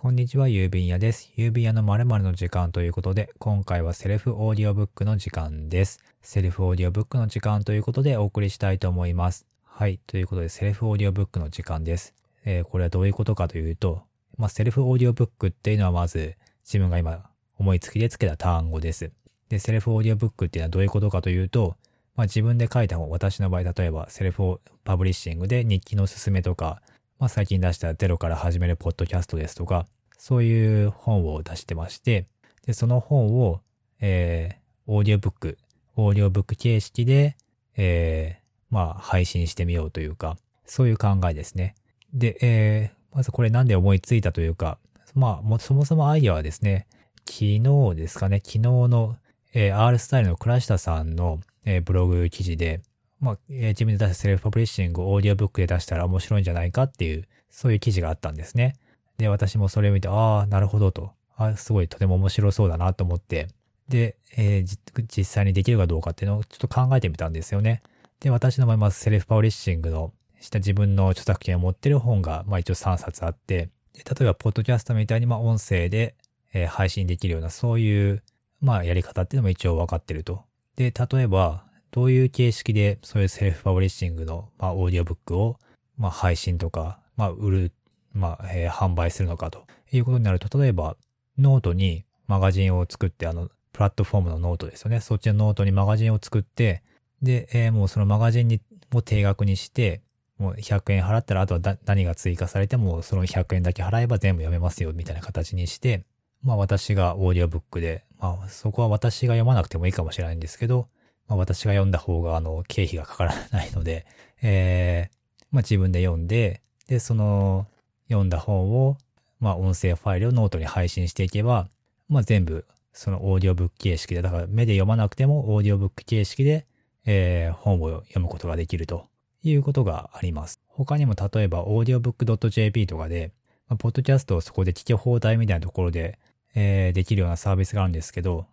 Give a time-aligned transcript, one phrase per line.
[0.00, 1.32] こんにちは、郵便屋です。
[1.36, 5.98] 郵便屋の〇〇の時間ということで、今回はセルフオーディオブックの時間です。
[6.22, 9.44] セルフオーディオブックの時間ということでお送りしたいと思います。
[9.64, 9.98] はい。
[10.06, 12.14] ということで、セルフオーディオブックの時間です。
[12.44, 14.04] えー、これはどういうことかというと、
[14.36, 17.28] まあ、セルフオーディオブックっていうのはまず、自分が今
[17.58, 19.10] 思いつきでつけた単語です。
[19.48, 21.74] で、セルフオーディオブックっていうのはどういうことかというと、
[22.14, 26.82] まあ、自分で書いた本、私の場合、例えばセルフパブリッシングで日記のすすめとか、
[27.18, 32.28] まあ、最近出したゼロから始めるポッドキャストですとか、そういう本を出してまして、
[32.64, 33.60] で、その本を、
[34.00, 35.58] えー、オーディオブック、
[35.96, 37.36] オーディオブック形式で、
[37.76, 41.74] えー、まあ、配信してみようというか、そういう考えですね。
[42.14, 44.78] で、えー、まずこれなんで思いついたというか、
[45.14, 46.86] まあ、もそもそもアイディアはですね、
[47.26, 47.60] 昨日
[47.96, 49.16] ですかね、昨日の、
[49.54, 52.80] えー、R スタイルの倉下さんの、えー、ブログ記事で、
[53.20, 58.76] まあ、自分で出したセルフパブリッシングをオーディオブックで出したら面白いんじゃないかっていう、そういう記事があったんですね。
[59.18, 61.12] で、私もそれを見て、ああ、なるほどと。
[61.36, 63.48] あすごいとても面白そうだなと思って、
[63.88, 67.82] で、えー、実際にできるかどうかっていうのをちょっと考えてみたんですよね。
[68.20, 76.14] で、私の場合、まずセルフパブリッシングのした自分の著作権を持ってる本が、まあ一応3冊あって、で例えば、ポッドキャストみたいに、まあ音声で、
[76.52, 78.22] えー、配信できるような、そういう、
[78.60, 80.44] まあやり方っていうのも一応分かってると。
[80.76, 85.58] で、例えば、どういう形式でそういうセルフパブリッシングの、まあオーディオブックを、
[85.96, 87.72] まあ配信とか、まあ売る
[88.18, 90.96] まあ、えー、販売するのかということになると、例えば、
[91.38, 95.00] ノートにマガジンを作って、あの、プラットフォームのノートですよね。
[95.00, 96.82] そっちのノートにマガジンを作って、
[97.22, 100.02] で、えー、もうそのマガジンにも定額にして、
[100.38, 106.04] もう100円払ったら、あとは何が追加されても、その100円だけ払えば全部読めますよ、みたいな形にして、
[106.42, 110.88] まあ私がオーディオブックで、まあそこは私が読まなくてもいいかもしれないんですけど、
[111.28, 114.06] まあ私が読んだ方が、あの、経費がかからないので、
[114.42, 117.66] えー、まあ自分で読んで、で、その、
[118.08, 118.96] 読んだ本を、
[119.40, 121.68] まあ音声ファイルをノートに配信していけば、
[122.08, 126.66] まあ全部そのオーディオブック形式で、だから目で読まなくてもオーディオブック形式で、
[127.06, 129.06] えー、本を読むことができると
[129.42, 130.60] いうことがあります。
[130.66, 133.32] 他にも例えばオーディオブック .jp とかで、
[133.68, 136.18] まあ、ポッドキャストをそこで聞き放題みたいなところで、
[136.54, 138.46] えー、できるようなサービスがあるんですけど、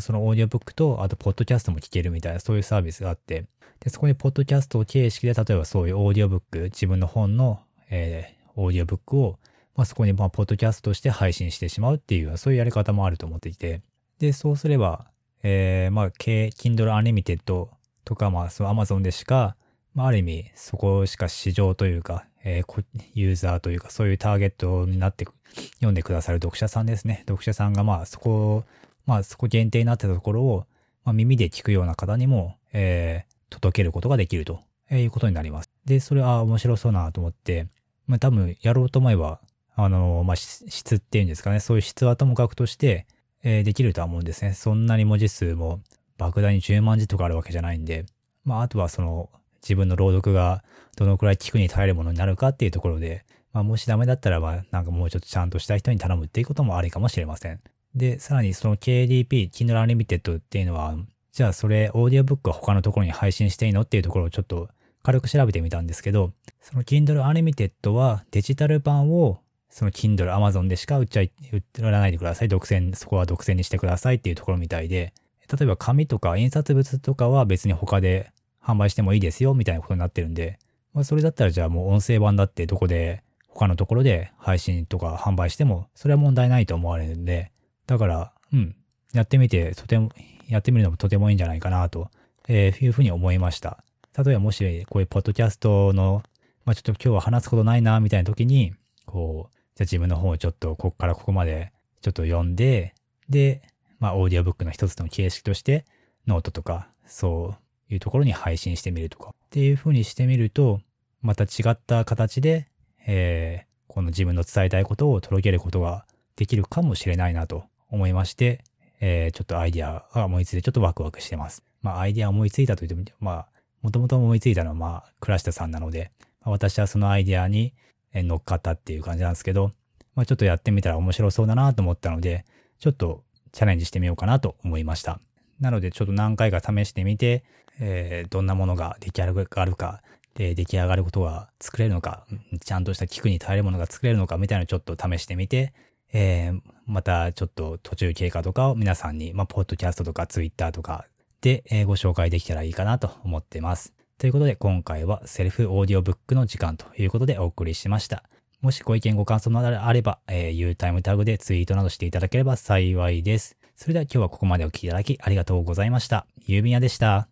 [0.00, 3.46] そのオーディオブックと、あと、ポッドキャストも聞けるみたいな、そういうサービスがあって、
[3.80, 7.60] で、そこにポッドキャストを形式で、例えばそういうオーディオブック、自分の本の、
[7.90, 9.38] えオーディオブックを、
[9.74, 13.82] まあ、そこにまあポッドキャストとして配信してしまうっていう、そういうやり方もあると思っていて、
[14.18, 15.06] で、そうすれば、
[15.42, 17.68] えー、まあ、Kindle Unlimited
[18.04, 19.56] とか、まあ、その Amazon でしか、
[19.94, 22.84] まあ、ある意味、そこしか市場というか、えー、
[23.14, 25.26] ユーザーというか、そういうターゲットになって、
[25.74, 27.24] 読んでくださる読者さんですね。
[27.26, 28.64] 読者さんが、まあ、そこ、
[29.06, 30.66] まあ、そこ限定になってたところを、
[31.04, 35.70] まあ、耳で聞くような方にも、えー、届けることができるということになります。
[35.84, 37.66] で、それは面白そうなと思って、
[38.06, 39.40] まあ多分やろうと思えば、
[39.74, 43.06] あの、まあ質っていうんですかね、そういう質はともかくとして、
[43.42, 44.54] えー、できるとは思うんですね。
[44.54, 45.80] そんなに文字数も
[46.18, 48.06] 莫大に10万字とかあるわけじゃないんで、
[48.44, 49.30] まああとはその
[49.62, 50.62] 自分の朗読が
[50.96, 57.60] どのくらい聞くに耐えるものになるかっていうところで、まあもしダメだったらば、なんかもうちょっとちゃんとした人に頼むっていうこともありかもしれません。
[57.94, 60.96] で、さらにその KDP、Kindle Unlimited っていうのは、
[61.32, 64.68] じゃあそれ、オーディオブックは他のところに配信していいのっていうところをちょっと
[65.02, 72.48] 軽く調べてみたんですけど、その Kindle Unlimited はデジタル版をその Kindle Amazon でしか売っちゃい、売らないでください。
[72.48, 75.12] 独占、そこは独占にしてくださいっていうところみたいで、
[75.50, 78.30] 例えば紙とか印刷物とかは別に他で
[78.62, 80.58] 販売してもいいですよみたいなことになってるんで、
[80.94, 87.50] まあそれだったらじゃあもう音声版だってどこで他のところで配信とか販売してもそれは問題ないと思われるんで、
[87.86, 88.76] だから、うん、
[89.12, 90.10] やってみてとても、
[90.48, 92.10] やってみるのもとてもいいんじゃないかなと、
[92.48, 93.84] えー、いうふうに思いました。
[94.16, 96.22] 例えばもし、こういうポッドキャストの、
[96.64, 98.72] まあちょっと今日は話すことないな、みたいな時に、
[99.06, 101.72] こう、じゃあ自分の本をちょっとここからここまで
[102.02, 102.94] ちょっと読んで、
[103.28, 103.62] で、
[103.98, 105.86] まあオーディオブックの一つの形式として、
[106.26, 107.56] ノートとか、そ
[107.90, 110.80] ういうところに配信してみるとか、っていう風にしてみると、
[111.22, 112.68] また違った形で、
[113.06, 116.06] えー、この自分の伝えたいことを届けることが
[116.36, 118.64] できるかもしれないなと思いまして、
[119.00, 121.62] えー、ちょっとアイディアが思いついてちょっとワクワクしてます。
[121.82, 123.52] まあアイディア思いついたと言っても、まあ
[123.82, 127.74] もともと思いついたのは、まあ、倉下さんなので、まあ、私はそのアイディアに
[128.14, 129.72] 乗っかったっていう感じなんですけど、
[130.14, 132.44] まあ、ちょっとやってみたら面白そうだなと思ったので、
[132.78, 135.20] ちょっとチャレンジしてみようかなと思いました。
[135.60, 137.44] なので、ちょっと何回か試してみて、
[137.80, 140.02] えー、どんなものが出来上がるか、
[140.34, 142.26] で、出来上がることが作れるのか、
[142.64, 145.72] ちゃんとした聞くに耐えるものが作れるのか、みたいなのをちょっと試してみて、
[146.12, 151.06] えー、またちょっと途中経過とかを皆さんに、まあ、ポッドキャストとかツイッターとか
[151.40, 153.94] で、えご紹介できたらいいかなと思ってます。
[154.18, 158.22] ということで今回はセルフオーディオブックの時間ということでお送りしました。
[158.60, 163.56] もしご意見ご感想などあれば、えー、U タイムタグでツイートなどしていただければ幸いです。
[163.74, 166.26] それでは今日はここまでお聴きいただきありがとうございました。
[166.46, 167.28] 郵便屋でした。